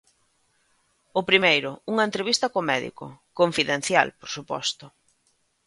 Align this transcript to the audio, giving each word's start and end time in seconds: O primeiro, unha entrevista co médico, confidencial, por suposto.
O 1.19 1.21
primeiro, 1.29 1.71
unha 1.91 2.07
entrevista 2.09 2.51
co 2.53 2.67
médico, 2.71 3.05
confidencial, 3.39 4.07
por 4.19 4.29
suposto. 4.35 4.85